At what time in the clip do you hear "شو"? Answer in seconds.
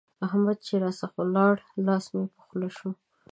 2.77-2.89